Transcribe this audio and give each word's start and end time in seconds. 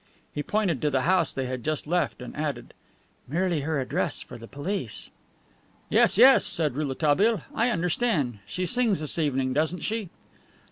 He 0.33 0.41
pointed 0.41 0.81
to 0.81 0.89
the 0.89 1.01
house 1.01 1.31
they 1.31 1.45
had 1.45 1.63
just 1.63 1.85
left, 1.85 2.23
and 2.23 2.35
added: 2.35 2.73
"Merely 3.27 3.61
her 3.61 3.79
address 3.79 4.19
for 4.19 4.35
the 4.39 4.47
police." 4.47 5.11
"Yes, 5.89 6.17
yes," 6.17 6.43
said 6.43 6.73
Rouletabille, 6.73 7.43
"I 7.53 7.69
understand. 7.69 8.39
She 8.47 8.65
sings 8.65 8.99
this 8.99 9.19
evening, 9.19 9.53
doesn't 9.53 9.81
she?" 9.81 10.09